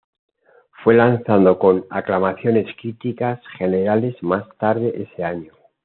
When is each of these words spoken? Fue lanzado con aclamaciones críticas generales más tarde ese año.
Fue 0.83 0.95
lanzado 0.95 1.59
con 1.59 1.85
aclamaciones 1.91 2.65
críticas 2.81 3.39
generales 3.59 4.15
más 4.23 4.45
tarde 4.57 5.07
ese 5.07 5.23
año. 5.23 5.53